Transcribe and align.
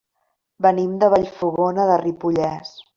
Venim 0.67 0.95
de 1.05 1.11
Vallfogona 1.17 1.89
de 1.93 2.03
Ripollès. 2.07 2.77